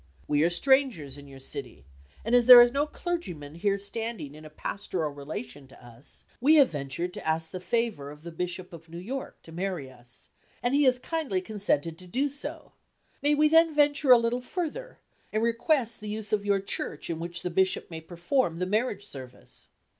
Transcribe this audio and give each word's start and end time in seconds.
We 0.27 0.43
are 0.43 0.49
strangers 0.49 1.15
in 1.15 1.27
your 1.27 1.37
city, 1.39 1.85
and 2.25 2.33
as 2.33 2.47
there 2.47 2.59
is 2.59 2.71
no 2.71 2.87
clergymen 2.87 3.53
here 3.53 3.77
standing 3.77 4.33
in 4.33 4.45
a 4.45 4.49
pastoral 4.49 5.11
relation 5.11 5.67
to 5.67 5.85
us, 5.85 6.25
we 6.39 6.55
have 6.55 6.69
ventured 6.71 7.13
to 7.13 7.27
ask 7.27 7.51
the 7.51 7.59
favor 7.59 8.09
of 8.09 8.23
the 8.23 8.31
bishop 8.31 8.73
of 8.73 8.89
New 8.89 8.97
York 8.97 9.39
to 9.43 9.51
marry 9.51 9.91
us, 9.91 10.29
and 10.63 10.73
he 10.73 10.85
has 10.85 10.97
kindly 10.97 11.39
consented 11.39 11.99
to 11.99 12.07
do 12.07 12.29
so; 12.29 12.71
may 13.21 13.35
we 13.35 13.47
then 13.47 13.75
venture 13.75 14.09
a 14.11 14.17
little 14.17 14.41
further, 14.41 14.97
and 15.31 15.43
request 15.43 15.99
the 15.99 16.09
use 16.09 16.33
of 16.33 16.47
your 16.47 16.59
church 16.59 17.07
in 17.07 17.19
which 17.19 17.43
the 17.43 17.51
bishop 17.51 17.91
may 17.91 18.01
perform 18.01 18.57
the 18.57 18.65
marriage 18.65 19.05
service? 19.05 19.67